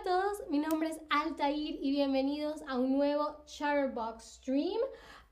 a 0.00 0.04
todos, 0.04 0.48
mi 0.48 0.58
nombre 0.58 0.88
es 0.88 0.98
Altair 1.10 1.78
y 1.82 1.90
bienvenidos 1.90 2.62
a 2.68 2.78
un 2.78 2.96
nuevo 2.96 3.44
Chatterbox 3.44 4.36
Stream. 4.36 4.78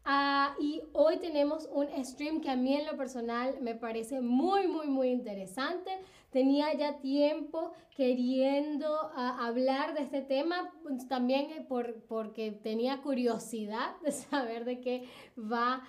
Ah, 0.05 0.55
y 0.61 0.83
hoy 0.93 1.19
tenemos 1.19 1.67
un 1.73 1.87
stream 2.05 2.43
que 2.43 2.51
a 2.51 2.57
mí 2.57 2.75
en 2.77 2.87
lo 2.87 2.97
personal 2.97 3.57
me 3.63 3.75
parece 3.75 4.21
muy, 4.21 4.67
muy, 4.67 4.87
muy 4.89 5.09
interesante. 5.09 5.91
Tenía 6.31 6.75
ya 6.75 6.99
tiempo 7.01 7.73
queriendo 7.97 8.87
ah, 9.15 9.47
hablar 9.47 9.95
de 9.95 10.03
este 10.03 10.21
tema, 10.21 10.73
pues, 10.83 11.09
también 11.09 11.51
eh, 11.51 11.65
por, 11.67 12.03
porque 12.03 12.53
tenía 12.53 13.01
curiosidad 13.03 13.99
de 14.03 14.13
saber 14.13 14.65
de 14.65 14.81
qué 14.81 15.09
va 15.37 15.83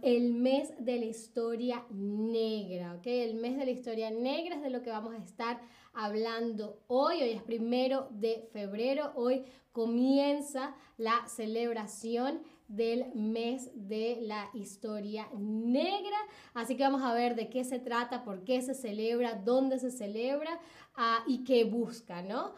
el 0.00 0.32
mes 0.32 0.72
de 0.78 0.98
la 0.98 1.04
historia 1.04 1.84
negra, 1.90 2.94
¿ok? 2.94 3.06
El 3.06 3.34
mes 3.34 3.58
de 3.58 3.66
la 3.66 3.70
historia 3.72 4.10
negra 4.10 4.56
es 4.56 4.62
de 4.62 4.70
lo 4.70 4.82
que 4.82 4.88
vamos 4.88 5.12
a 5.12 5.18
estar 5.18 5.60
hablando 5.92 6.80
hoy. 6.86 7.22
Hoy 7.22 7.30
es 7.30 7.42
primero 7.42 8.08
de 8.10 8.48
febrero. 8.52 9.12
Hoy 9.16 9.44
comienza 9.72 10.74
la 10.96 11.26
celebración 11.26 12.42
del 12.68 13.12
mes 13.14 13.70
de 13.74 14.18
la 14.22 14.50
historia 14.54 15.28
negra. 15.36 16.16
Así 16.54 16.76
que 16.76 16.82
vamos 16.82 17.02
a 17.02 17.12
ver 17.12 17.34
de 17.34 17.48
qué 17.50 17.64
se 17.64 17.78
trata, 17.78 18.24
por 18.24 18.44
qué 18.44 18.62
se 18.62 18.74
celebra, 18.74 19.34
dónde 19.34 19.78
se 19.78 19.90
celebra 19.90 20.60
uh, 20.96 21.28
y 21.28 21.44
qué 21.44 21.64
busca, 21.64 22.22
¿no? 22.22 22.54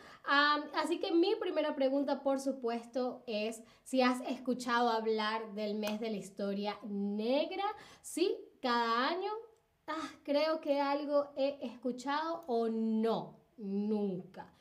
Así 0.74 0.98
que 0.98 1.12
mi 1.12 1.34
primera 1.37 1.74
pregunta, 1.74 2.23
por 2.23 2.41
supuesto, 2.41 3.23
es 3.27 3.62
si 3.83 4.02
has 4.02 4.20
escuchado 4.23 4.91
hablar 4.91 5.55
del 5.55 5.74
mes 5.77 6.00
de 6.00 6.11
la 6.11 6.16
historia 6.16 6.78
negra. 6.84 7.64
Sí, 8.02 8.36
cada 8.61 9.09
año 9.09 9.31
ah, 9.86 10.11
creo 10.25 10.61
que 10.61 10.81
algo 10.81 11.33
he 11.36 11.59
escuchado 11.62 12.44
o 12.47 12.69
no, 12.69 13.41
nunca. 13.56 14.53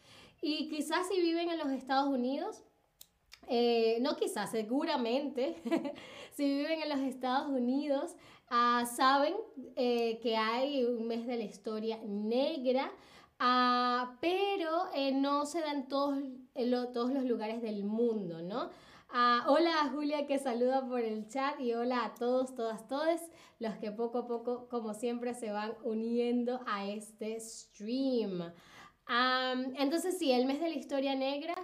Y 0.41 0.69
quizás 0.69 1.07
si 1.07 1.19
viven 1.21 1.49
en 1.49 1.57
los 1.57 1.69
Estados 1.69 2.07
Unidos, 2.07 2.63
eh, 3.47 3.99
no 4.01 4.15
quizás, 4.15 4.51
seguramente, 4.51 5.55
si 6.33 6.43
viven 6.43 6.81
en 6.81 6.89
los 6.89 6.99
Estados 6.99 7.49
Unidos, 7.49 8.15
ah, 8.49 8.85
saben 8.85 9.35
eh, 9.75 10.19
que 10.21 10.35
hay 10.35 10.83
un 10.85 11.07
mes 11.07 11.27
de 11.27 11.37
la 11.37 11.43
historia 11.43 11.99
negra, 12.03 12.91
ah, 13.39 14.17
pero 14.21 14.87
eh, 14.93 15.11
no 15.11 15.45
se 15.45 15.61
dan 15.61 15.87
todos, 15.87 16.17
todos 16.93 17.11
los 17.11 17.23
lugares 17.25 17.61
del 17.61 17.83
mundo, 17.83 18.41
¿no? 18.41 18.69
Ah, 19.09 19.45
hola 19.47 19.81
a 19.81 19.89
Julia 19.89 20.25
que 20.27 20.39
saluda 20.39 20.85
por 20.85 20.99
el 20.99 21.27
chat 21.27 21.59
y 21.59 21.73
hola 21.73 22.03
a 22.03 22.15
todos, 22.15 22.53
todas, 22.55 22.87
todos 22.87 23.21
los 23.59 23.75
que 23.75 23.91
poco 23.91 24.19
a 24.19 24.27
poco, 24.27 24.67
como 24.67 24.93
siempre, 24.93 25.33
se 25.33 25.51
van 25.51 25.73
uniendo 25.83 26.59
a 26.65 26.85
este 26.85 27.39
stream. 27.39 28.51
entonces 29.77 30.17
sí, 30.17 30.31
el 30.31 30.45
mes 30.45 30.59
de 30.59 30.69
la 30.69 30.75
historia 30.75 31.15
negra 31.15 31.55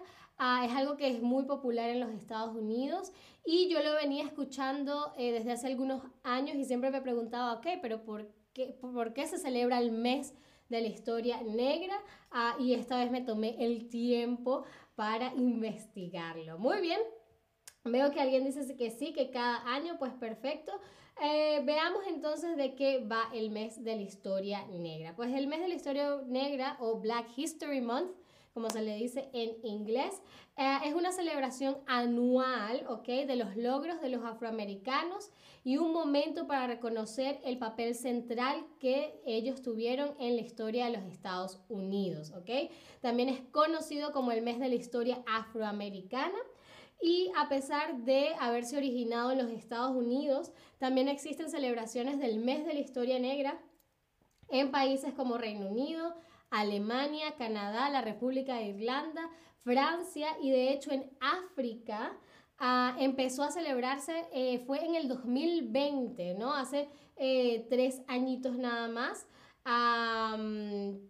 ah, 0.41 0.65
es 0.65 0.73
algo 0.73 0.97
que 0.97 1.07
es 1.07 1.21
muy 1.21 1.45
popular 1.45 1.89
en 1.89 1.99
los 1.99 2.09
Estados 2.09 2.55
Unidos 2.55 3.13
y 3.45 3.69
yo 3.69 3.81
lo 3.81 3.93
venía 3.93 4.23
escuchando 4.25 5.13
eh, 5.17 5.31
desde 5.31 5.51
hace 5.51 5.67
algunos 5.67 6.03
años 6.23 6.55
y 6.55 6.65
siempre 6.65 6.89
me 6.89 7.01
preguntaba, 7.01 7.53
ok, 7.53 7.67
pero 7.81 8.03
¿por 8.03 8.27
qué, 8.53 8.75
por 8.81 9.13
qué 9.13 9.27
se 9.27 9.37
celebra 9.37 9.79
el 9.79 9.91
mes 9.91 10.33
de 10.67 10.81
la 10.81 10.87
historia 10.87 11.41
negra? 11.43 11.95
Ah, 12.31 12.55
y 12.59 12.73
esta 12.73 12.97
vez 12.97 13.11
me 13.11 13.21
tomé 13.21 13.63
el 13.63 13.87
tiempo 13.87 14.63
para 14.95 15.33
investigarlo. 15.35 16.57
Muy 16.57 16.81
bien, 16.81 16.99
Veo 17.83 18.11
que 18.11 18.21
alguien 18.21 18.45
dice 18.45 18.75
que 18.75 18.91
sí, 18.91 19.11
que 19.11 19.31
cada 19.31 19.67
año, 19.73 19.97
pues 19.97 20.13
perfecto. 20.13 20.71
Eh, 21.19 21.61
veamos 21.65 22.03
entonces 22.07 22.55
de 22.55 22.75
qué 22.75 22.99
va 22.99 23.23
el 23.33 23.49
mes 23.49 23.83
de 23.83 23.95
la 23.95 24.01
historia 24.03 24.67
negra. 24.67 25.15
Pues 25.15 25.33
el 25.33 25.47
mes 25.47 25.61
de 25.61 25.67
la 25.67 25.73
historia 25.73 26.21
negra 26.27 26.77
o 26.79 26.99
Black 26.99 27.27
History 27.35 27.81
Month, 27.81 28.11
como 28.53 28.69
se 28.69 28.81
le 28.81 28.95
dice 28.95 29.29
en 29.33 29.55
inglés, 29.63 30.21
eh, 30.57 30.77
es 30.85 30.93
una 30.93 31.11
celebración 31.11 31.77
anual, 31.87 32.85
¿ok? 32.89 33.07
De 33.07 33.35
los 33.35 33.55
logros 33.55 34.01
de 34.01 34.09
los 34.09 34.23
afroamericanos 34.25 35.31
y 35.63 35.77
un 35.77 35.93
momento 35.93 36.47
para 36.47 36.67
reconocer 36.67 37.39
el 37.45 37.57
papel 37.57 37.95
central 37.95 38.65
que 38.79 39.21
ellos 39.25 39.61
tuvieron 39.61 40.15
en 40.19 40.35
la 40.35 40.41
historia 40.41 40.85
de 40.85 40.97
los 40.97 41.03
Estados 41.03 41.61
Unidos, 41.69 42.33
¿ok? 42.35 42.71
También 42.99 43.29
es 43.29 43.39
conocido 43.51 44.11
como 44.11 44.31
el 44.31 44.41
mes 44.41 44.59
de 44.59 44.69
la 44.69 44.75
historia 44.75 45.23
afroamericana 45.25 46.37
y 47.01 47.31
a 47.37 47.49
pesar 47.49 48.03
de 48.03 48.35
haberse 48.39 48.77
originado 48.77 49.31
en 49.31 49.39
los 49.39 49.49
Estados 49.49 49.95
Unidos, 49.95 50.51
también 50.77 51.07
existen 51.07 51.49
celebraciones 51.49 52.19
del 52.19 52.37
mes 52.37 52.65
de 52.65 52.73
la 52.73 52.79
historia 52.79 53.17
negra 53.17 53.59
en 54.49 54.69
países 54.69 55.13
como 55.13 55.37
Reino 55.37 55.67
Unido, 55.67 56.13
Alemania, 56.51 57.35
Canadá, 57.37 57.89
la 57.89 58.01
República 58.01 58.55
de 58.55 58.67
Irlanda, 58.67 59.29
Francia 59.63 60.27
y 60.41 60.51
de 60.51 60.73
hecho 60.73 60.91
en 60.91 61.09
África 61.19 62.13
ah, 62.59 62.95
empezó 62.99 63.43
a 63.43 63.51
celebrarse, 63.51 64.25
eh, 64.33 64.59
fue 64.67 64.85
en 64.85 64.95
el 64.95 65.07
2020, 65.07 66.35
¿no? 66.35 66.53
Hace 66.53 66.89
eh, 67.15 67.65
tres 67.69 68.01
añitos 68.07 68.57
nada 68.57 68.87
más. 68.87 69.27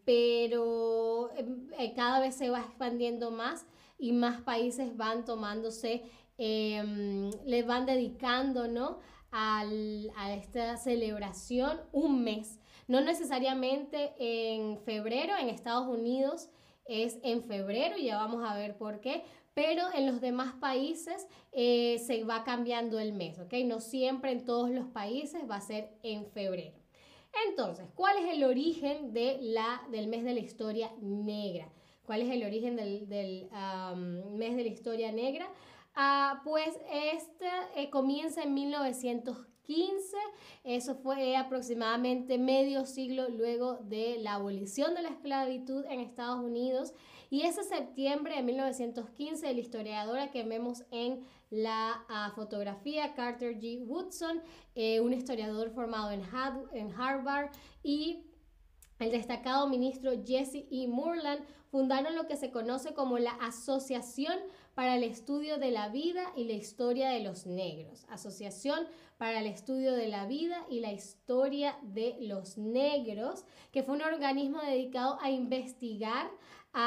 pero 0.06 1.30
eh, 1.38 1.94
cada 1.96 2.20
vez 2.20 2.36
se 2.36 2.50
va 2.50 2.60
expandiendo 2.60 3.32
más 3.32 3.66
y 3.98 4.12
más 4.12 4.42
países 4.42 4.98
van 4.98 5.26
tomándose, 5.26 6.04
em, 6.38 7.32
les 7.46 7.66
van 7.66 7.86
dedicando, 7.86 8.68
¿no? 8.68 9.00
Al, 9.32 10.12
a 10.18 10.34
esta 10.34 10.78
celebración 10.78 11.80
un 11.94 12.24
mes. 12.24 12.60
No 12.92 13.00
necesariamente 13.00 14.14
en 14.18 14.78
febrero, 14.80 15.34
en 15.40 15.48
Estados 15.48 15.88
Unidos 15.88 16.50
es 16.84 17.20
en 17.24 17.42
febrero, 17.42 17.96
ya 17.96 18.18
vamos 18.18 18.44
a 18.44 18.54
ver 18.54 18.78
por 18.78 19.00
qué, 19.00 19.24
pero 19.54 19.84
en 19.94 20.06
los 20.06 20.20
demás 20.20 20.56
países 20.56 21.26
eh, 21.54 22.00
se 22.06 22.26
va 22.26 22.44
cambiando 22.44 23.00
el 23.00 23.14
mes, 23.14 23.40
¿ok? 23.40 23.54
No 23.64 23.80
siempre 23.80 24.34
en 24.34 24.44
todos 24.44 24.70
los 24.70 24.88
países 24.88 25.50
va 25.50 25.56
a 25.56 25.62
ser 25.62 25.94
en 26.04 26.26
febrero. 26.26 26.78
Entonces, 27.48 27.88
¿cuál 27.96 28.18
es 28.18 28.34
el 28.34 28.44
origen 28.44 29.14
de 29.14 29.38
la, 29.40 29.84
del 29.90 30.08
mes 30.08 30.26
de 30.26 30.34
la 30.34 30.42
historia 30.42 30.92
negra? 31.00 31.72
cuál 32.04 32.24
es 32.24 32.30
el 32.30 32.44
origen 32.44 32.76
del, 32.76 33.08
mes 34.32 34.56
de 34.58 34.64
la 34.64 34.70
historia 34.70 35.14
negra. 35.14 35.48
Ah, 35.96 36.42
pues 36.44 36.78
este 36.92 37.48
eh, 37.78 37.90
comienza 37.90 38.44
en 38.44 38.54
1915, 38.54 39.51
eso 40.64 40.96
fue 40.96 41.36
aproximadamente 41.38 42.38
medio 42.38 42.86
siglo 42.86 43.30
luego 43.30 43.78
de 43.84 44.18
la 44.20 44.36
abolición 44.36 44.94
de 44.96 45.02
la 45.02 45.10
esclavitud 45.10 45.86
en 45.86 46.00
Estados 46.00 46.44
Unidos 46.44 46.94
y 47.30 47.44
ese 47.44 47.64
septiembre 47.64 48.36
de 48.36 48.44
1915 48.44 49.54
la 49.54 49.60
historiadora 49.60 50.32
que 50.32 50.44
vemos 50.44 50.84
en 50.92 51.24
la 51.50 52.06
ah, 52.10 52.32
fotografía, 52.36 53.14
Carter 53.14 53.58
G. 53.58 53.86
Woodson, 53.86 54.42
eh, 54.76 55.00
un 55.00 55.14
historiador 55.14 55.72
formado 55.72 56.12
en, 56.12 56.22
en 56.74 56.92
Harvard 56.94 57.52
y 57.84 58.26
el 59.00 59.12
destacado 59.12 59.68
ministro 59.68 60.12
Jesse 60.26 60.66
E. 60.70 60.88
Moorland 60.88 61.42
fundaron 61.72 62.16
lo 62.16 62.28
que 62.28 62.38
se 62.38 62.52
conoce 62.52 62.94
como 62.94 63.18
la 63.18 63.32
Asociación 63.32 64.38
para 64.76 64.96
el 64.96 65.04
Estudio 65.04 65.58
de 65.58 65.72
la 65.72 65.90
Vida 65.90 66.32
y 66.36 66.46
la 66.46 66.54
Historia 66.54 67.10
de 67.10 67.22
los 67.22 67.46
Negros. 67.46 68.06
Asociación 68.10 68.88
para 69.18 69.40
el 69.40 69.48
Estudio 69.48 69.94
de 69.94 70.08
la 70.08 70.26
Vida 70.26 70.66
y 70.70 70.80
la 70.80 70.92
Historia 70.92 71.78
de 71.82 72.16
los 72.22 72.58
Negros, 72.58 73.46
que 73.72 73.84
fue 73.84 73.96
un 73.96 74.02
organismo 74.02 74.62
dedicado 74.62 75.18
a 75.22 75.30
investigar 75.30 76.30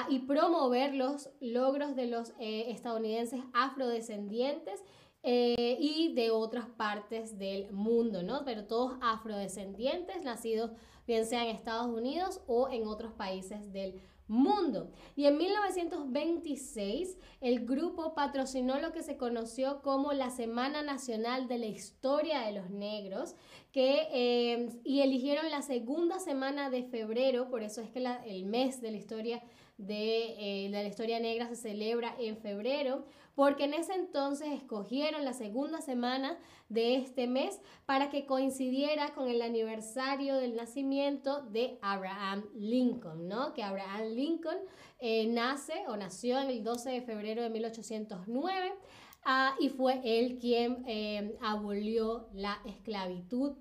y 0.09 0.21
promover 0.21 0.95
los 0.95 1.31
logros 1.41 1.95
de 1.95 2.07
los 2.07 2.31
eh, 2.39 2.71
estadounidenses 2.71 3.43
afrodescendientes 3.53 4.83
eh, 5.23 5.77
y 5.79 6.15
de 6.15 6.31
otras 6.31 6.67
partes 6.67 7.39
del 7.39 7.71
mundo, 7.71 8.23
¿no? 8.23 8.45
Pero 8.47 8.67
todos 8.67 8.97
afrodescendientes, 9.03 10.23
nacidos 10.23 10.71
bien 11.07 11.27
sea 11.27 11.45
en 11.45 11.55
Estados 11.55 11.87
Unidos 11.87 12.41
o 12.47 12.71
en 12.71 12.87
otros 12.87 13.13
países 13.13 13.73
del 13.73 13.93
mundo 13.93 14.14
mundo. 14.27 14.91
Y 15.17 15.27
en 15.27 15.37
1926 15.37 17.19
el 17.41 17.67
grupo 17.67 18.15
patrocinó 18.15 18.79
lo 18.81 18.93
que 18.93 19.03
se 19.03 19.17
conoció 19.17 19.83
como 19.83 20.13
la 20.13 20.31
Semana 20.31 20.83
Nacional 20.83 21.47
de 21.49 21.59
la 21.59 21.67
Historia 21.67 22.41
de 22.41 22.53
los 22.53 22.71
Negros, 22.71 23.35
que, 23.73 24.09
eh, 24.13 24.69
y 24.85 25.01
eligieron 25.01 25.51
la 25.51 25.63
segunda 25.63 26.21
semana 26.21 26.71
de 26.71 26.85
febrero, 26.85 27.51
por 27.51 27.63
eso 27.63 27.81
es 27.81 27.91
que 27.91 28.05
el 28.27 28.45
mes 28.47 28.81
de 28.81 28.93
la 28.93 28.97
historia 28.97 29.43
de, 29.77 30.67
eh, 30.67 30.69
la 30.71 30.85
historia 30.85 31.19
negra 31.19 31.49
se 31.49 31.57
celebra 31.57 32.15
en 32.19 32.37
febrero, 32.37 33.05
porque 33.35 33.65
en 33.65 33.75
ese 33.75 33.95
entonces 33.95 34.49
escogieron 34.53 35.25
la 35.25 35.33
segunda 35.33 35.81
semana 35.81 36.39
de 36.69 36.97
este 36.97 37.27
mes 37.27 37.61
para 37.85 38.09
que 38.09 38.27
coincidiera 38.27 39.13
con 39.15 39.29
el 39.29 39.43
aniversario 39.43 40.37
del 40.37 40.55
nacimiento 40.55 41.43
de 41.43 41.79
Abraham 41.83 42.45
Lincoln, 42.55 43.27
¿no? 43.27 43.53
Que 43.53 43.65
Abraham 43.65 44.15
Lincoln 44.15 44.59
eh, 45.01 45.27
nace 45.27 45.85
o 45.89 45.97
nació 45.97 46.39
en 46.41 46.49
el 46.49 46.63
12 46.63 46.91
de 46.91 47.03
febrero 47.03 47.43
de 47.43 47.51
1809 47.51 48.75
ah, 49.25 49.57
y 49.59 49.69
fue 49.69 50.01
él 50.05 50.39
quien 50.39 50.85
eh, 50.87 51.37
abolió 51.43 52.29
la 52.33 52.61
esclavitud 52.65 53.57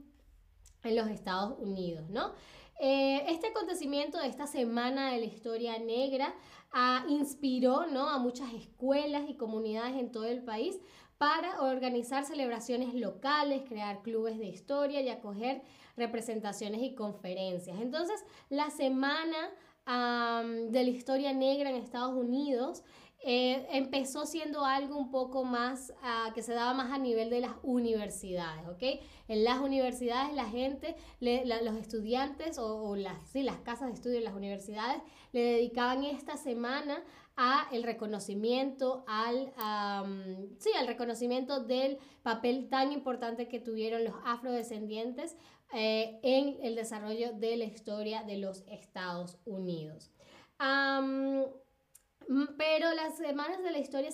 en 0.84 0.96
los 0.96 1.08
Estados 1.08 1.58
Unidos, 1.60 2.10
¿no? 2.10 2.34
Eh, 2.80 3.24
este 3.30 3.48
acontecimiento 3.48 4.18
de 4.20 4.28
esta 4.28 4.48
semana 4.48 5.12
de 5.12 5.20
la 5.20 5.26
historia 5.26 5.78
negra 5.80 6.34
ah, 6.72 7.06
inspiró 7.08 7.86
¿no? 7.86 8.10
a 8.10 8.18
muchas 8.18 8.54
escuelas 8.54 9.24
y 9.30 9.36
comunidades 9.36 9.96
en 9.96 10.12
todo 10.12 10.26
el 10.26 10.44
país 10.44 10.80
para 11.18 11.62
organizar 11.62 12.26
celebraciones 12.26 12.94
locales, 12.94 13.64
crear 13.68 14.02
clubes 14.02 14.38
de 14.40 14.46
historia 14.46 15.02
y 15.02 15.10
acoger 15.10 15.62
representaciones 15.96 16.82
y 16.82 16.96
conferencias. 16.96 17.80
Entonces, 17.80 18.26
la 18.50 18.70
semana 18.72 19.38
de 19.86 20.84
la 20.84 20.90
historia 20.90 21.34
negra 21.34 21.70
en 21.70 21.76
Estados 21.76 22.16
Unidos 22.16 22.84
eh, 23.26 23.66
empezó 23.72 24.26
siendo 24.26 24.66
algo 24.66 24.98
un 24.98 25.10
poco 25.10 25.46
más 25.46 25.94
ah, 26.02 26.32
que 26.36 26.42
se 26.42 26.54
daba 26.54 26.74
más 26.74 26.92
a 26.92 26.98
nivel 26.98 27.30
de 27.30 27.40
las 27.40 27.54
universidades, 27.64 28.68
¿ok? 28.68 29.02
En 29.30 29.46
las 29.46 29.62
universidades 29.62 30.34
la 30.34 30.46
gente, 30.46 30.96
los 31.22 31.76
estudiantes 31.78 32.58
o, 32.60 32.98
las, 32.98 33.16
sí, 33.30 33.44
las 33.44 33.58
casas 33.60 33.88
de 33.88 33.94
estudio 33.94 34.18
en 34.18 34.26
las 34.26 34.36
universidades 34.36 35.02
le 35.32 35.42
dedicaban 35.42 36.04
esta 36.04 36.36
semana 36.36 37.02
a 37.38 37.68
el 37.72 37.84
reconocimiento, 37.84 39.06
al, 39.08 39.54
sí, 40.60 40.70
al 40.78 40.88
reconocimiento 40.88 41.64
del 41.64 42.00
papel 42.24 42.68
tan 42.70 42.92
importante 42.92 43.48
que 43.48 43.60
tuvieron 43.60 44.04
los 44.04 44.16
afrodescendientes 44.26 45.38
eh, 45.74 46.20
en 46.22 46.58
el 46.62 46.76
desarrollo 46.76 47.32
de 47.34 47.58
la 47.58 47.64
historia 47.64 48.24
de 48.24 48.38
los 48.38 48.64
Estados 48.68 49.40
Unidos. 49.46 50.12
Pero 52.58 52.94
las 52.94 53.18
semanas 53.18 53.64
de 53.64 53.72
la 53.72 53.80
historia 53.80 54.12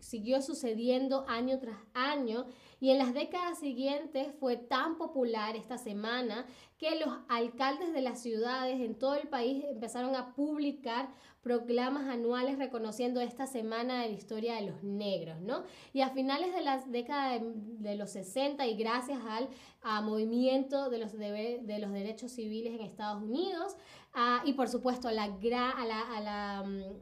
siguió 0.00 0.42
sucediendo 0.42 1.24
año 1.28 1.58
tras 1.58 1.78
año 1.94 2.46
y 2.80 2.90
en 2.90 2.98
las 2.98 3.12
décadas 3.12 3.58
siguientes 3.58 4.28
fue 4.40 4.56
tan 4.56 4.96
popular 4.96 5.54
esta 5.54 5.76
semana 5.76 6.46
que 6.78 6.98
los 6.98 7.14
alcaldes 7.28 7.92
de 7.92 8.00
las 8.00 8.20
ciudades 8.20 8.80
en 8.80 8.94
todo 8.94 9.14
el 9.14 9.28
país 9.28 9.64
empezaron 9.68 10.16
a 10.16 10.34
publicar 10.34 11.10
proclamas 11.42 12.08
anuales 12.08 12.58
reconociendo 12.58 13.20
esta 13.20 13.46
semana 13.46 14.02
de 14.02 14.08
la 14.08 14.14
historia 14.14 14.54
de 14.54 14.62
los 14.62 14.82
negros, 14.82 15.40
¿no? 15.40 15.62
Y 15.92 16.00
a 16.00 16.10
finales 16.10 16.54
de 16.54 16.62
la 16.62 16.78
década 16.78 17.38
de, 17.38 17.96
los 17.96 18.10
60 18.10 18.66
y 18.66 18.76
gracias 18.76 19.20
al 19.82 20.04
movimiento 20.04 20.88
de 20.88 20.98
los, 20.98 21.12
los 21.12 21.92
derechos 21.92 22.32
civiles 22.32 22.74
en 22.74 22.80
Estados 22.80 23.22
Unidos 23.22 23.76
y 24.44 24.54
por 24.54 24.68
supuesto 24.68 25.08
a 25.08 25.12
la, 25.12 25.24
a 25.24 25.84
la, 25.84 26.00
a 26.00 26.20
la, 26.20 26.58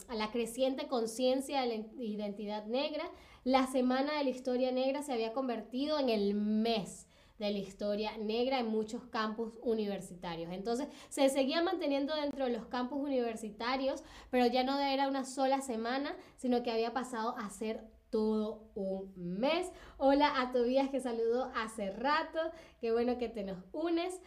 a 0.09 0.15
la 0.15 0.31
creciente 0.31 0.89
conciencia 0.89 1.63
de 1.63 1.67
la 1.69 1.75
identidad 2.03 2.67
negra, 2.67 3.11
la 3.44 3.67
semana 3.67 4.19
de 4.19 4.25
la 4.25 4.31
historia 4.31 4.73
negra 4.73 5.02
se 5.02 5.12
había 5.12 5.32
convertido 5.32 5.99
en 5.99 6.08
el 6.08 6.35
mes 6.35 7.06
de 7.38 7.50
la 7.50 7.58
historia 7.58 8.17
negra 8.19 8.58
en 8.58 8.67
muchos 8.67 9.05
campus 9.05 9.52
universitarios. 9.62 10.50
Entonces 10.52 10.88
se 11.08 11.29
seguía 11.29 11.62
manteniendo 11.62 12.14
dentro 12.14 12.46
de 12.46 12.52
los 12.52 12.67
campus 12.67 12.99
universitarios, 12.99 14.02
pero 14.31 14.46
ya 14.46 14.64
no 14.64 14.79
era 14.79 15.08
una 15.08 15.25
sola 15.25 15.61
semana, 15.61 16.17
sino 16.37 16.62
que 16.62 16.73
había 16.73 16.93
pasado 16.93 17.37
a 17.38 17.49
ser 17.50 17.85
todo 18.11 18.70
un 18.75 19.12
mes. 19.17 19.70
Hola 19.99 20.41
a 20.41 20.52
Tobías 20.52 20.88
que 20.91 21.00
saludó 21.00 21.52
hace 21.55 21.91
rato, 21.91 22.38
qué 22.81 22.93
bueno 22.93 23.19
que 23.19 23.29
te 23.29 23.44
nos 23.44 23.58
unes. 23.73 24.20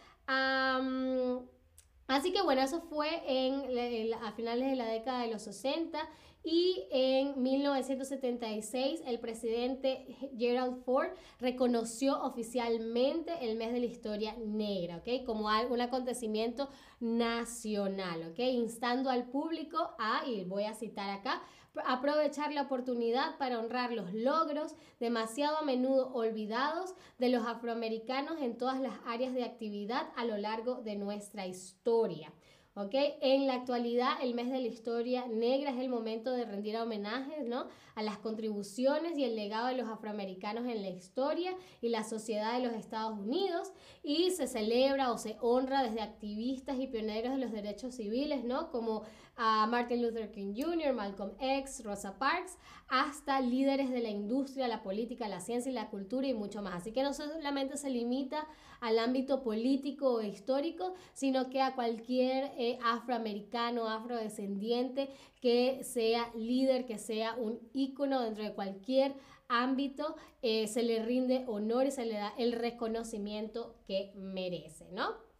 así 2.06 2.32
que 2.32 2.42
bueno, 2.42 2.62
eso 2.62 2.80
fue 2.80 3.08
en, 3.26 4.14
a 4.14 4.32
finales 4.32 4.70
de 4.70 4.76
la 4.76 4.86
década 4.86 5.22
de 5.22 5.28
los 5.28 5.42
60 5.42 5.98
y 6.44 6.86
en 6.90 7.40
1976 7.40 9.02
el 9.06 9.20
presidente 9.20 10.16
Gerald 10.36 10.82
Ford 10.84 11.10
reconoció 11.38 12.20
oficialmente 12.22 13.32
el 13.42 13.56
mes 13.56 13.72
de 13.72 13.80
la 13.80 13.86
historia 13.86 14.34
negra, 14.38 14.96
¿ok? 14.96 15.24
Como 15.24 15.48
un 15.70 15.80
acontecimiento 15.80 16.68
nacional, 17.00 18.30
¿ok? 18.30 18.38
Instando 18.40 19.10
al 19.10 19.28
público 19.28 19.94
a, 19.98 20.26
y 20.26 20.44
voy 20.44 20.64
a 20.64 20.74
citar 20.74 21.10
acá, 21.10 21.42
aprovechar 21.86 22.52
la 22.52 22.62
oportunidad 22.62 23.38
para 23.38 23.58
honrar 23.58 23.92
los 23.92 24.12
logros 24.12 24.74
demasiado 25.00 25.58
a 25.58 25.62
menudo 25.62 26.12
olvidados 26.12 26.94
de 27.18 27.28
los 27.28 27.46
afroamericanos 27.46 28.40
en 28.40 28.58
todas 28.58 28.80
las 28.80 28.94
áreas 29.06 29.32
de 29.32 29.44
actividad 29.44 30.08
a 30.16 30.24
lo 30.24 30.36
largo 30.36 30.82
de 30.82 30.96
nuestra 30.96 31.46
historia. 31.46 32.32
¿Ok? 32.74 32.94
En 33.20 33.46
la 33.46 33.54
actualidad, 33.54 34.12
el 34.22 34.34
mes 34.34 34.50
de 34.50 34.60
la 34.60 34.66
historia 34.66 35.26
negra 35.26 35.70
es 35.70 35.78
el 35.78 35.88
momento 35.88 36.30
de 36.32 36.44
rendir 36.44 36.76
homenajes, 36.76 37.44
¿no? 37.46 37.68
A 37.94 38.02
las 38.02 38.18
contribuciones 38.18 39.18
y 39.18 39.24
el 39.24 39.36
legado 39.36 39.66
de 39.66 39.76
los 39.76 39.88
afroamericanos 39.88 40.66
en 40.66 40.82
la 40.82 40.88
historia 40.88 41.54
y 41.80 41.90
la 41.90 42.04
sociedad 42.04 42.54
de 42.54 42.66
los 42.66 42.72
Estados 42.74 43.18
Unidos 43.18 43.72
y 44.02 44.30
se 44.30 44.46
celebra 44.46 45.12
o 45.12 45.18
se 45.18 45.36
honra 45.40 45.82
desde 45.82 46.00
activistas 46.00 46.78
y 46.78 46.86
pioneros 46.86 47.32
de 47.32 47.38
los 47.38 47.52
derechos 47.52 47.94
civiles, 47.94 48.44
¿no? 48.44 48.70
Como 48.70 49.02
a 49.44 49.66
Martin 49.66 50.00
Luther 50.00 50.30
King 50.30 50.54
Jr., 50.54 50.92
Malcolm 50.94 51.32
X, 51.40 51.82
Rosa 51.82 52.16
Parks, 52.16 52.58
hasta 52.86 53.40
líderes 53.40 53.90
de 53.90 54.00
la 54.00 54.08
industria, 54.08 54.68
la 54.68 54.84
política, 54.84 55.26
la 55.26 55.40
ciencia 55.40 55.68
y 55.68 55.74
la 55.74 55.90
cultura 55.90 56.28
y 56.28 56.32
mucho 56.32 56.62
más. 56.62 56.74
Así 56.74 56.92
que 56.92 57.02
no 57.02 57.12
solamente 57.12 57.76
se 57.76 57.90
limita 57.90 58.46
al 58.80 59.00
ámbito 59.00 59.42
político 59.42 60.12
o 60.12 60.22
histórico, 60.22 60.94
sino 61.12 61.50
que 61.50 61.60
a 61.60 61.74
cualquier 61.74 62.52
eh, 62.56 62.78
afroamericano, 62.84 63.88
afrodescendiente 63.88 65.10
que 65.40 65.82
sea 65.82 66.30
líder, 66.36 66.86
que 66.86 66.98
sea 66.98 67.34
un 67.34 67.58
ícono 67.72 68.20
dentro 68.20 68.44
de 68.44 68.52
cualquier 68.52 69.12
ámbito, 69.48 70.14
eh, 70.42 70.68
se 70.68 70.84
le 70.84 71.04
rinde 71.04 71.42
honor 71.48 71.86
y 71.86 71.90
se 71.90 72.06
le 72.06 72.14
da 72.14 72.32
el 72.38 72.52
reconocimiento 72.52 73.74
que 73.88 74.12
merece, 74.14 74.86
¿no? 74.92 75.32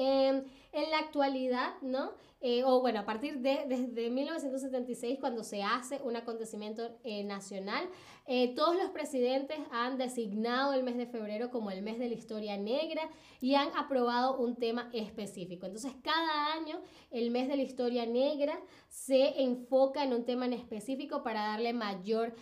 Em, 0.00 0.44
en 0.72 0.90
la 0.90 0.98
actualidad, 0.98 1.74
¿no? 1.82 2.12
Eh, 2.40 2.62
o 2.64 2.80
bueno, 2.80 3.00
a 3.00 3.04
partir 3.04 3.40
de 3.40 3.64
desde 3.66 4.10
1976, 4.10 5.18
cuando 5.18 5.42
se 5.42 5.64
hace 5.64 6.00
un 6.04 6.14
acontecimiento 6.14 6.88
eh, 7.02 7.24
nacional, 7.24 7.88
eh, 8.26 8.54
todos 8.54 8.76
los 8.76 8.90
presidentes 8.90 9.58
han 9.72 9.98
designado 9.98 10.72
el 10.72 10.84
mes 10.84 10.96
de 10.96 11.06
febrero 11.06 11.50
como 11.50 11.72
el 11.72 11.82
mes 11.82 11.98
de 11.98 12.08
la 12.08 12.14
historia 12.14 12.56
negra 12.56 13.10
y 13.40 13.54
han 13.56 13.70
aprobado 13.76 14.38
un 14.38 14.54
tema 14.54 14.88
específico. 14.92 15.66
Entonces, 15.66 15.94
cada 16.02 16.52
año 16.52 16.80
el 17.10 17.32
mes 17.32 17.48
de 17.48 17.56
la 17.56 17.62
historia 17.62 18.06
negra 18.06 18.60
se 18.88 19.42
enfoca 19.42 20.04
en 20.04 20.12
un 20.12 20.24
tema 20.24 20.46
en 20.46 20.52
específico 20.52 21.24
para 21.24 21.40
darle 21.40 21.72
mayor 21.72 22.34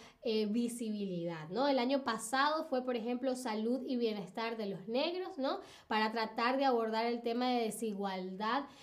visibilidad, 0.48 1.48
¿no? 1.50 1.68
El 1.68 1.78
año 1.78 2.02
pasado 2.02 2.64
fue, 2.64 2.84
por 2.84 2.96
ejemplo, 2.96 3.36
salud 3.36 3.84
y 3.86 3.96
bienestar 3.96 4.56
de 4.56 4.66
los 4.66 4.88
negros, 4.88 5.38
¿no? 5.38 5.60
Para 5.86 6.10
tratar 6.10 6.56
de 6.56 6.64
abordar 6.64 7.06
el 7.06 7.22
tema 7.22 7.48
de 7.50 7.62
desigualdad 7.62 8.15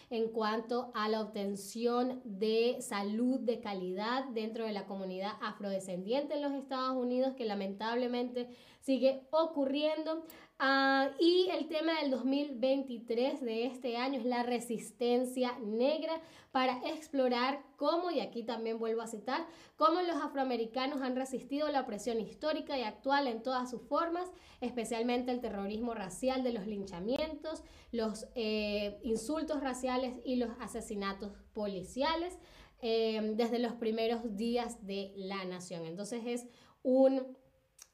en 0.10 0.30
cuanto 0.32 0.92
a 0.94 1.10
la 1.10 1.22
obtención 1.22 2.22
de 2.24 2.78
salud 2.82 3.40
de 3.40 3.60
calidad 3.60 4.26
dentro 4.30 4.66
de 4.66 4.74
la 4.74 4.86
comunidad 4.86 5.34
afrodescendiente 5.42 6.36
en 6.36 6.42
los 6.42 6.54
Estados 6.54 6.96
Unidos, 6.96 7.34
que 7.36 7.46
lamentablemente 7.46 8.50
sigue 8.82 9.28
ocurriendo. 9.32 10.26
Ah, 10.66 11.10
y 11.20 11.50
el 11.52 11.68
tema 11.68 12.00
del 12.00 12.10
2023 12.10 13.42
de 13.42 13.66
este 13.66 13.98
año 13.98 14.18
es 14.18 14.26
la 14.26 14.44
resistencia 14.44 15.60
negra 15.60 16.22
para 16.54 16.78
explorar 16.88 17.62
cómo, 17.76 18.12
y 18.12 18.22
aquí 18.22 18.44
también 18.44 18.80
vuelvo 18.80 19.02
a 19.02 19.08
citar, 19.08 19.46
cómo 19.76 20.02
los 20.02 20.16
afroamericanos 20.16 21.02
han 21.02 21.18
resistido 21.18 21.68
la 21.68 21.82
opresión 21.82 22.22
histórica 22.22 22.80
y 22.80 22.84
actual 22.84 23.28
en 23.28 23.44
todas 23.44 23.70
sus 23.70 23.82
formas, 23.82 24.32
especialmente 24.62 25.34
el 25.34 25.42
terrorismo 25.42 25.96
racial 25.96 26.44
de 26.44 26.54
los 26.54 26.66
linchamientos, 26.66 27.62
los 27.92 28.28
eh, 28.34 29.02
insultos 29.04 29.60
raciales 29.60 30.16
y 30.24 30.38
los 30.38 30.52
asesinatos 30.62 31.34
policiales 31.52 32.40
eh, 32.82 33.34
desde 33.36 33.60
los 33.60 33.74
primeros 33.74 34.38
días 34.38 34.88
de 34.88 35.12
la 35.18 35.44
nación. 35.44 35.84
Entonces 35.86 36.22
es 36.26 36.48
un 36.84 37.36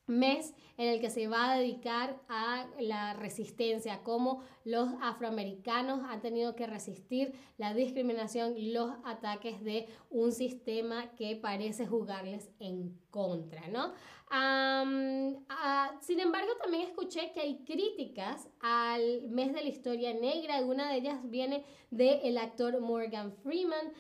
mes 0.10 0.54
en 0.78 0.88
el 0.88 1.00
que 1.00 1.10
se 1.10 1.28
va 1.28 1.52
a 1.52 1.58
dedicar 1.58 2.20
a 2.28 2.68
la 2.80 3.14
resistencia, 3.14 4.02
cómo 4.04 4.42
los 4.66 4.90
afroamericanos 5.02 6.02
han 6.10 6.22
tenido 6.22 6.56
que 6.56 6.68
resistir 6.68 7.34
la 7.58 7.74
discriminación 7.74 8.56
los 8.74 8.92
ataques 9.06 9.64
de 9.64 9.88
un 10.10 10.32
sistema 10.32 11.12
que 11.16 11.36
parece 11.36 11.86
jugarles 11.86 12.50
en 12.60 12.98
contra, 13.12 13.68
¿no? 13.68 13.94
sin 16.02 16.20
embargo, 16.20 16.52
también 16.62 16.84
escuché 16.84 17.32
que 17.34 17.42
hay 17.42 17.64
críticas 17.66 18.48
al 18.60 19.24
mes 19.30 19.54
de 19.54 19.64
la 19.64 19.70
historia 19.70 20.14
negra. 20.14 20.58
Alguna 20.58 20.92
de 20.92 20.98
ellas 20.98 21.20
viene 21.24 21.66
del 21.90 22.38
actor 22.38 22.80
Morgan 22.80 23.34
Freeman, 23.42 23.92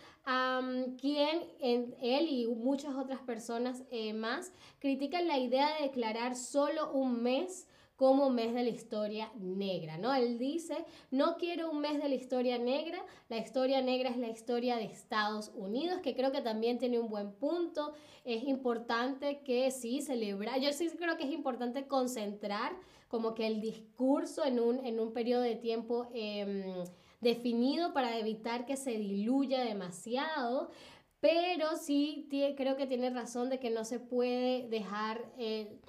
quien 1.00 1.42
él 1.60 2.28
y 2.30 2.48
muchas 2.48 2.96
otras 2.96 3.20
personas 3.22 3.84
eh, 3.90 4.14
más 4.14 4.52
critican 4.80 5.28
la 5.28 5.40
idea 5.40 5.76
de 5.76 5.84
declarar 5.84 6.36
solo 6.36 6.92
un 6.92 7.24
mes 7.24 7.68
como 7.96 8.30
mes 8.30 8.54
de 8.54 8.64
la 8.64 8.70
historia 8.70 9.30
negra, 9.38 9.98
¿no? 9.98 10.14
Él 10.14 10.38
dice, 10.38 10.86
no 11.12 11.36
quiero 11.36 11.70
un 11.70 11.82
mes 11.82 12.02
de 12.02 12.08
la 12.08 12.16
historia 12.16 12.58
negra, 12.58 13.04
la 13.28 13.38
historia 13.38 13.82
negra 13.82 14.10
es 14.10 14.18
la 14.18 14.30
historia 14.30 14.78
de 14.78 14.86
Estados 14.86 15.52
Unidos, 15.54 16.00
que 16.02 16.16
creo 16.16 16.32
que 16.32 16.42
también 16.42 16.78
tiene 16.78 16.98
un 16.98 17.10
buen 17.10 17.34
punto, 17.34 17.92
es 18.24 18.44
importante 18.44 19.42
que 19.42 19.70
sí 19.70 20.02
celebrar, 20.02 20.62
yo 20.62 20.72
sí 20.72 20.90
creo 20.98 21.18
que 21.18 21.26
es 21.26 21.34
importante 21.34 21.88
concentrar 21.88 22.72
como 23.10 23.34
que 23.34 23.48
el 23.48 23.60
discurso 23.60 24.46
en 24.46 24.62
un, 24.62 24.86
en 24.86 25.00
un 25.00 25.12
periodo 25.12 25.42
de 25.42 25.56
tiempo... 25.56 26.08
Em, 26.14 26.86
definido 27.22 27.94
para 27.94 28.18
evitar 28.18 28.66
que 28.66 28.78
se 28.78 28.92
diluya 28.92 29.64
demasiado, 29.64 30.72
pero 31.20 31.76
sí 31.78 32.28
creo 32.56 32.78
que 32.78 32.88
tiene 32.88 33.10
razón 33.10 33.50
de 33.50 33.60
que 33.60 33.70
no 33.70 33.86
se 33.86 34.00
puede 34.00 34.68
dejar... 34.70 35.32
Eh, 35.38 35.80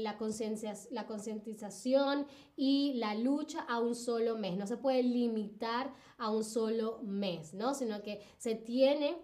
la 0.00 0.18
concientización 1.06 2.26
y 2.56 2.94
la 2.94 3.14
lucha 3.14 3.60
a 3.60 3.78
un 3.78 3.94
solo 3.94 4.36
mes. 4.36 4.56
No 4.56 4.66
se 4.66 4.76
puede 4.76 5.04
limitar 5.04 5.94
a 6.16 6.30
un 6.32 6.42
solo 6.42 6.98
mes, 7.04 7.54
¿no? 7.54 7.72
Sino 7.74 8.02
que 8.02 8.20
se 8.36 8.56
tiene 8.56 9.16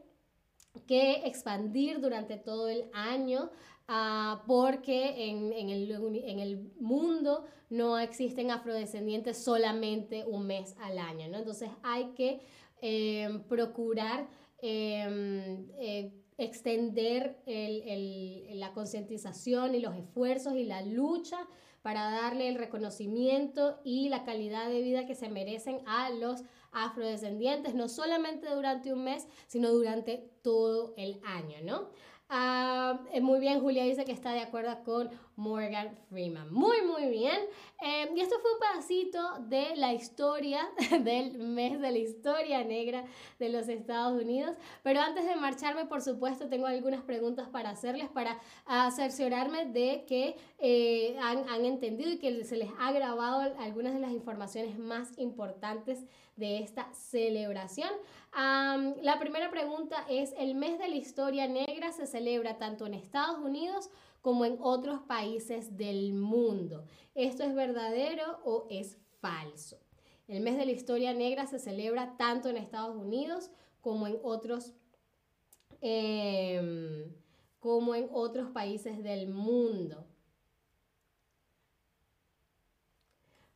que 0.86 1.26
expandir 1.26 2.00
durante 2.00 2.36
todo 2.36 2.68
el 2.68 2.88
año 2.92 3.50
uh, 3.88 4.46
porque 4.46 5.30
en, 5.30 5.52
en, 5.52 5.70
el, 5.70 5.90
en, 6.24 6.40
el, 6.40 6.72
mundo 6.80 7.44
no 7.70 7.98
existen 7.98 8.50
afrodescendientes 8.50 9.42
solamente 9.42 10.24
un 10.26 10.46
mes 10.46 10.74
al 10.80 10.98
año, 10.98 11.28
¿no? 11.28 11.38
Entonces 11.38 11.70
hay 11.82 12.12
que 12.14 12.40
eh, 12.80 13.40
procurar 13.48 14.28
eh, 14.60 15.66
eh, 15.78 16.12
extender 16.36 17.38
el, 17.46 18.58
la 18.58 18.72
concientización 18.72 19.74
y 19.74 19.80
los 19.80 19.94
esfuerzos 19.94 20.54
y 20.56 20.64
la 20.64 20.82
lucha 20.82 21.46
para 21.82 22.10
darle 22.10 22.48
el 22.48 22.54
reconocimiento 22.54 23.78
y 23.84 24.08
la 24.08 24.24
calidad 24.24 24.70
de 24.70 24.80
vida 24.80 25.04
que 25.06 25.14
se 25.14 25.28
merecen 25.28 25.80
a 25.86 26.08
los 26.10 26.42
afrodescendientes, 26.72 27.74
no 27.74 27.88
solamente 27.88 28.48
durante 28.48 28.92
un 28.92 29.04
mes, 29.04 29.26
sino 29.46 29.70
durante 29.70 30.30
todo 30.42 30.94
el 30.96 31.20
año, 31.24 31.58
¿no? 31.62 31.90
Ah, 32.28 33.00
eh, 33.12 33.20
muy 33.20 33.38
bien, 33.40 33.60
Julia 33.60 33.84
dice 33.84 34.04
que 34.04 34.12
está 34.12 34.32
de 34.32 34.40
acuerdo 34.40 34.82
con 34.84 35.10
Morgan 35.36 35.96
Freeman. 36.08 36.52
Muy, 36.52 36.82
muy 36.82 37.08
bien. 37.08 37.38
Eh, 37.82 38.10
y 38.14 38.20
esto 38.20 38.36
fue 38.40 38.52
un 38.52 38.58
pedacito 38.60 39.38
de 39.48 39.76
la 39.76 39.92
historia, 39.92 40.68
del 41.00 41.38
mes 41.38 41.80
de 41.80 41.90
la 41.90 41.98
historia 41.98 42.64
negra 42.64 43.04
de 43.38 43.48
los 43.48 43.68
Estados 43.68 44.20
Unidos. 44.20 44.56
Pero 44.82 45.00
antes 45.00 45.26
de 45.26 45.36
marcharme, 45.36 45.86
por 45.86 46.02
supuesto, 46.02 46.48
tengo 46.48 46.66
algunas 46.66 47.02
preguntas 47.02 47.48
para 47.48 47.70
hacerles, 47.70 48.08
para 48.08 48.38
cerciorarme 48.92 49.66
de 49.66 50.04
que 50.06 50.36
eh, 50.58 51.16
han 51.20 51.64
entendido 51.64 52.10
y 52.10 52.18
que 52.18 52.44
se 52.44 52.56
les 52.56 52.70
ha 52.78 52.92
grabado 52.92 53.54
algunas 53.58 53.94
de 53.94 54.00
las 54.00 54.12
informaciones 54.12 54.78
más 54.78 55.18
importantes 55.18 56.04
de 56.36 56.58
esta 56.58 56.92
celebración. 56.92 57.90
la 59.02 59.18
primera 59.18 59.50
pregunta 59.50 60.04
es, 60.08 60.34
¿el 60.38 60.54
mes 60.54 60.78
de 60.78 60.88
la 60.88 60.96
historia 60.96 61.46
negra 61.46 61.92
se 61.92 62.06
celebra 62.06 62.58
tanto 62.58 62.86
en 62.86 62.94
Estados 62.94 63.38
Unidos 63.38 63.90
como 64.24 64.46
en 64.46 64.56
otros 64.58 65.02
países 65.02 65.76
del 65.76 66.14
mundo? 66.14 66.86
¿Esto 67.14 67.42
es 67.42 67.54
verdadero 67.54 68.40
o 68.42 68.66
es 68.70 68.96
falso? 69.20 69.78
El 70.26 70.40
mes 70.40 70.56
de 70.56 70.64
la 70.64 70.72
historia 70.72 71.12
negra 71.12 71.46
se 71.46 71.58
celebra 71.58 72.16
tanto 72.16 72.48
en 72.48 72.56
Estados 72.56 72.96
Unidos 72.96 73.50
como 73.82 74.06
en 74.06 74.18
otros, 74.22 74.72
em, 75.82 77.12
como 77.60 77.94
en 77.94 78.08
otros 78.10 78.50
países 78.50 79.02
del 79.02 79.28
mundo. 79.28 80.06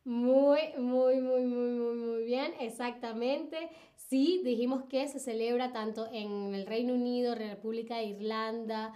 Muy, 0.03 0.59
muy, 0.77 1.19
muy, 1.19 1.41
muy, 1.45 1.71
muy, 1.71 1.95
muy 1.95 2.23
bien, 2.25 2.53
exactamente. 2.59 3.71
Sí, 3.95 4.41
dijimos 4.43 4.83
que 4.83 5.07
se 5.07 5.19
celebra 5.19 5.73
tanto 5.73 6.07
en 6.11 6.53
el 6.53 6.67
Reino 6.67 6.93
Unido, 6.93 7.33
República 7.33 7.97
de 7.97 8.05
Irlanda, 8.05 8.93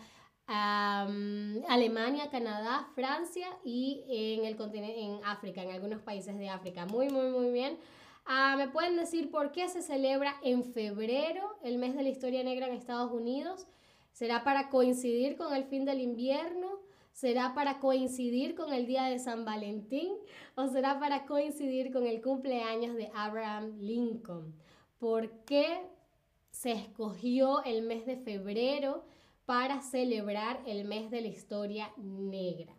Alemania, 0.48 2.30
Canadá, 2.30 2.88
Francia 2.96 3.48
y 3.64 4.04
en 4.10 4.46
el 4.46 4.56
continente, 4.56 5.00
en 5.00 5.20
África, 5.24 5.64
en 5.64 5.72
algunos 5.72 6.02
países 6.02 6.38
de 6.38 6.50
África. 6.50 6.86
Muy, 6.86 7.10
muy, 7.10 7.30
muy 7.30 7.52
bien. 7.52 7.78
Ah, 8.26 8.56
¿Me 8.58 8.68
pueden 8.68 8.96
decir 8.96 9.32
por 9.32 9.52
qué 9.52 9.68
se 9.68 9.82
celebra 9.82 10.36
en 10.44 10.64
febrero 10.64 11.58
el 11.64 11.78
mes 11.78 11.96
de 11.96 12.04
la 12.04 12.10
historia 12.10 12.44
negra 12.44 12.68
en 12.68 12.74
Estados 12.74 13.12
Unidos? 13.12 13.68
¿Será 14.12 14.44
para 14.44 14.70
coincidir 14.70 15.36
con 15.36 15.54
el 15.56 15.66
fin 15.66 15.86
del 15.86 16.00
invierno? 16.00 16.80
¿Será 17.12 17.54
para 17.54 17.80
coincidir 17.80 18.56
con 18.56 18.74
el 18.74 18.86
día 18.86 19.04
de 19.06 19.20
San 19.20 19.46
Valentín 19.46 20.14
o 20.56 20.68
será 20.68 21.00
para 21.00 21.26
coincidir 21.26 21.92
con 21.92 22.08
el 22.08 22.22
cumpleaños 22.22 22.96
de 22.96 23.12
Abraham 23.14 23.78
Lincoln? 23.80 24.56
¿Por 25.00 25.30
qué 25.46 25.82
se 26.50 26.72
escogió 26.72 27.64
el 27.64 27.82
mes 27.84 28.06
de 28.06 28.18
febrero 28.18 29.04
para 29.46 29.82
celebrar 29.82 30.62
el 30.66 30.86
mes 30.86 31.12
de 31.12 31.22
la 31.22 31.28
historia 31.28 31.92
negra? 31.98 32.74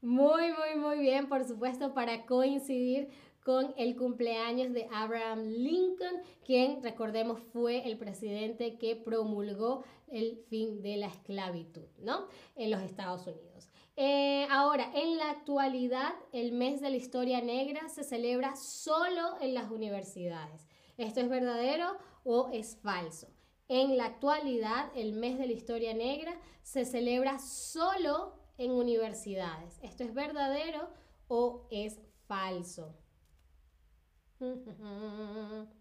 Muy, 0.00 0.52
muy, 0.52 0.80
muy 0.80 0.98
bien, 1.00 1.28
por 1.28 1.44
supuesto, 1.44 1.92
para 1.92 2.26
coincidir 2.26 3.08
con 3.46 3.74
el 3.76 3.96
cumpleaños 3.96 4.72
de 4.72 4.88
Abraham 4.92 5.46
Lincoln, 5.46 6.20
quien, 6.44 6.82
recordemos, 6.82 7.40
fue 7.52 7.88
el 7.88 7.96
presidente 7.96 8.76
que 8.76 8.96
promulgó 8.96 9.84
el 10.08 10.38
fin 10.48 10.82
de 10.82 10.96
la 10.96 11.06
esclavitud, 11.06 11.86
¿no? 11.98 12.26
En 12.56 12.70
los 12.70 12.82
Estados 12.82 13.26
Unidos. 13.26 13.68
Eh, 13.96 14.46
ahora, 14.50 14.90
en 14.94 15.16
la 15.16 15.30
actualidad, 15.30 16.12
el 16.32 16.52
mes 16.52 16.80
de 16.80 16.90
la 16.90 16.96
historia 16.96 17.40
negra 17.40 17.88
se 17.88 18.04
celebra 18.04 18.56
solo 18.56 19.40
en 19.40 19.54
las 19.54 19.70
universidades. 19.70 20.66
¿Esto 20.98 21.20
es 21.20 21.28
verdadero 21.28 21.96
o 22.26 22.50
es 22.52 22.76
falso? 22.76 23.28
En 23.68 23.96
la 23.96 24.04
actualidad, 24.04 24.92
el 24.94 25.12
mes 25.12 25.38
de 25.38 25.46
la 25.46 25.52
historia 25.52 25.94
negra 25.94 26.38
se 26.62 26.84
celebra 26.84 27.38
solo 27.38 28.34
en 28.58 28.72
universidades. 28.72 29.78
¿Esto 29.82 30.04
es 30.04 30.12
verdadero 30.12 30.88
o 31.28 31.66
es 31.70 31.98
falso? 32.26 32.94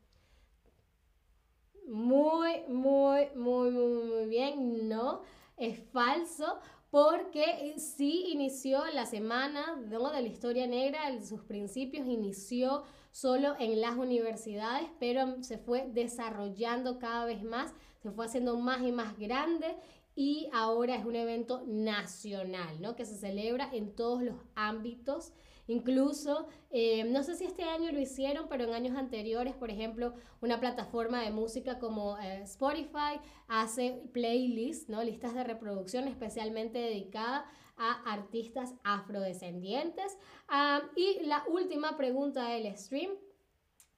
Muy, 1.87 2.63
muy, 2.67 3.29
muy, 3.35 3.69
muy, 3.69 4.03
muy 4.03 4.25
bien. 4.25 4.89
No, 4.89 5.21
es 5.55 5.79
falso 5.91 6.57
porque 6.89 7.75
sí 7.77 8.31
inició 8.31 8.83
la 8.87 9.05
semana 9.05 9.75
de 9.75 9.99
la 9.99 10.21
historia 10.21 10.65
negra, 10.65 11.09
en 11.09 11.23
sus 11.23 11.43
principios 11.43 12.07
inició 12.07 12.83
solo 13.15 13.55
en 13.59 13.79
las 13.79 13.95
universidades, 13.95 14.89
pero 14.99 15.41
se 15.41 15.57
fue 15.57 15.87
desarrollando 15.93 16.99
cada 16.99 17.23
vez 17.23 17.43
más, 17.43 17.73
se 18.03 18.11
fue 18.11 18.25
haciendo 18.25 18.57
más 18.57 18.81
y 18.81 18.91
más 18.91 19.17
grande 19.17 19.77
y 20.17 20.49
ahora 20.51 20.97
es 20.97 21.05
un 21.05 21.15
evento 21.15 21.63
nacional, 21.65 22.81
¿no? 22.81 22.97
Que 22.97 23.05
se 23.05 23.15
celebra 23.15 23.69
en 23.71 23.95
todos 23.95 24.21
los 24.21 24.35
ámbitos 24.53 25.31
Incluso, 25.67 26.47
eh, 26.69 27.05
no 27.05 27.23
sé 27.23 27.35
si 27.35 27.43
este 27.43 27.63
año 27.63 27.91
lo 27.91 27.99
hicieron, 27.99 28.47
pero 28.47 28.65
en 28.65 28.73
años 28.73 28.95
anteriores, 28.95 29.55
por 29.55 29.71
ejemplo, 29.71 30.13
una 30.41 30.59
plataforma 30.59 31.23
de 31.23 31.31
música 31.31 31.79
como 31.79 32.19
eh, 32.19 32.43
Spotify 32.43 33.19
hace 33.47 34.03
playlists, 34.13 34.89
¿no? 34.89 35.03
listas 35.03 35.33
de 35.33 35.43
reproducción 35.43 36.07
especialmente 36.07 36.77
dedicadas 36.77 37.45
a 37.77 38.11
artistas 38.11 38.73
afrodescendientes. 38.83 40.17
Ah, 40.47 40.81
y 40.95 41.25
la 41.25 41.43
última 41.47 41.97
pregunta 41.97 42.49
del 42.49 42.75
stream, 42.77 43.11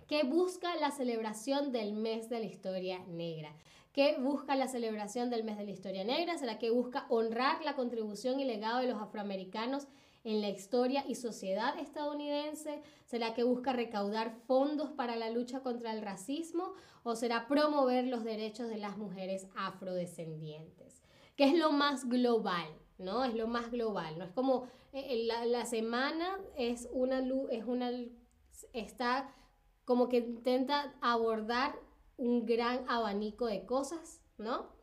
¿qué 0.07 0.23
busca 0.23 0.75
la 0.77 0.91
celebración 0.91 1.71
del 1.71 1.93
mes 1.93 2.29
de 2.29 2.39
la 2.39 2.45
historia 2.45 2.99
negra? 3.07 3.55
¿Qué 3.97 4.15
busca 4.19 4.55
la 4.55 4.67
celebración 4.67 5.31
del 5.31 5.43
mes 5.43 5.57
de 5.57 5.65
la 5.65 5.71
historia 5.71 6.03
negra? 6.03 6.37
¿Será 6.37 6.59
que 6.59 6.69
busca 6.69 7.07
honrar 7.09 7.63
la 7.63 7.75
contribución 7.75 8.39
y 8.39 8.45
legado 8.45 8.77
de 8.77 8.87
los 8.87 9.01
afroamericanos 9.01 9.87
en 10.23 10.39
la 10.39 10.49
historia 10.49 11.03
y 11.07 11.15
sociedad 11.15 11.79
estadounidense? 11.79 12.83
¿Será 13.05 13.33
que 13.33 13.43
busca 13.43 13.73
recaudar 13.73 14.35
fondos 14.45 14.91
para 14.91 15.15
la 15.15 15.31
lucha 15.31 15.61
contra 15.61 15.93
el 15.93 16.03
racismo? 16.03 16.73
¿O 17.01 17.15
será 17.15 17.47
promover 17.47 18.05
los 18.05 18.23
derechos 18.23 18.69
de 18.69 18.77
las 18.77 18.97
mujeres 18.97 19.47
afrodescendientes? 19.55 21.01
¿Qué 21.35 21.45
es 21.45 21.57
lo 21.57 21.71
más 21.71 22.07
global? 22.07 22.67
¿No? 22.97 23.23
Es 23.23 23.35
lo 23.35 23.47
más 23.47 23.71
global, 23.71 24.17
¿no? 24.17 24.25
Es 24.25 24.31
como 24.31 24.65
eh, 24.93 25.05
eh, 25.09 25.25
la, 25.25 25.45
la 25.45 25.65
semana 25.65 26.39
es 26.55 26.89
una 26.91 27.21
luz, 27.21 27.47
es 27.51 27.65
una, 27.65 27.91
está 28.73 29.33
como 29.85 30.09
que 30.09 30.17
intenta 30.17 30.95
abordar 31.01 31.79
un 32.17 32.45
gran 32.45 32.83
abanico 32.89 33.45
de 33.45 33.65
cosas, 33.65 34.21
¿no? 34.37 34.75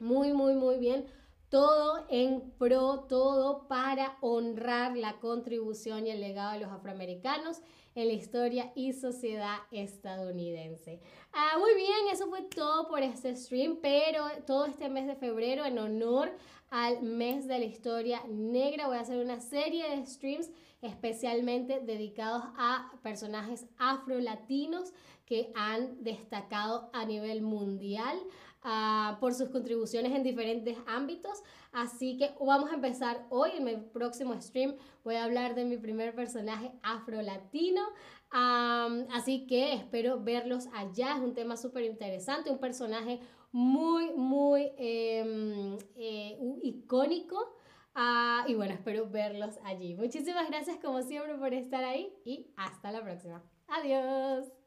Muy, 0.00 0.32
muy, 0.32 0.54
muy 0.54 0.78
bien 0.78 1.06
todo 1.54 2.04
en 2.08 2.50
pro, 2.58 3.04
todo 3.08 3.68
para 3.68 4.18
honrar 4.20 4.96
la 4.96 5.20
contribución 5.20 6.04
y 6.04 6.10
el 6.10 6.20
legado 6.20 6.54
de 6.54 6.58
los 6.58 6.72
afroamericanos 6.72 7.58
en 7.94 8.08
la 8.08 8.12
historia 8.12 8.72
y 8.74 8.92
sociedad 8.92 9.58
estadounidense. 9.70 10.98
Ah, 11.32 11.56
muy 11.60 11.72
bien, 11.76 12.08
eso 12.10 12.26
fue 12.26 12.42
todo 12.42 12.88
por 12.88 13.04
este 13.04 13.36
stream, 13.36 13.78
pero 13.80 14.24
todo 14.48 14.66
este 14.66 14.88
mes 14.88 15.06
de 15.06 15.14
febrero 15.14 15.64
en 15.64 15.78
honor 15.78 16.32
al 16.70 17.02
mes 17.02 17.46
de 17.46 17.60
la 17.60 17.66
historia 17.66 18.20
negra 18.28 18.88
voy 18.88 18.96
a 18.96 19.02
hacer 19.02 19.24
una 19.24 19.38
serie 19.38 19.88
de 19.90 20.04
streams 20.06 20.50
especialmente 20.82 21.78
dedicados 21.78 22.42
a 22.58 22.90
personajes 23.04 23.68
afro-latinos 23.78 24.92
que 25.24 25.52
han 25.54 26.02
destacado 26.02 26.90
a 26.92 27.04
nivel 27.04 27.42
mundial 27.42 28.18
ah, 28.64 29.18
por 29.20 29.34
sus 29.34 29.50
contribuciones 29.50 30.12
en 30.12 30.22
diferentes 30.22 30.76
ámbitos. 30.86 31.42
Así 31.72 32.16
que 32.16 32.34
vamos 32.40 32.70
a 32.70 32.74
empezar 32.74 33.26
hoy, 33.30 33.50
en 33.56 33.64
mi 33.64 33.76
próximo 33.76 34.40
stream 34.40 34.76
voy 35.04 35.16
a 35.16 35.24
hablar 35.24 35.54
de 35.54 35.64
mi 35.64 35.76
primer 35.76 36.14
personaje 36.14 36.72
afro-latino. 36.82 37.82
así 38.30 39.46
que 39.46 39.74
espero 39.74 40.20
verlos 40.20 40.68
allá, 40.74 41.16
es 41.16 41.22
un 41.22 41.34
tema 41.34 41.56
súper 41.56 41.84
interesante, 41.84 42.50
un 42.50 42.58
personaje 42.58 43.20
muy, 43.52 44.12
muy 44.14 44.72
em, 44.78 45.78
eh, 45.94 46.36
icónico. 46.62 47.54
Ah, 47.94 48.44
y 48.48 48.54
bueno, 48.54 48.74
espero 48.74 49.08
verlos 49.08 49.58
allí. 49.62 49.94
Muchísimas 49.94 50.48
gracias 50.48 50.78
como 50.78 51.02
siempre 51.02 51.36
por 51.36 51.54
estar 51.54 51.84
ahí 51.84 52.12
y 52.24 52.52
hasta 52.56 52.90
la 52.90 53.02
próxima. 53.02 53.42
Adiós. 53.68 54.63